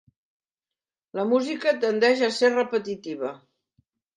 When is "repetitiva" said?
2.57-3.35